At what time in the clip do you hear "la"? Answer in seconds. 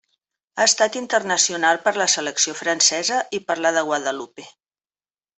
2.01-2.07, 3.67-3.73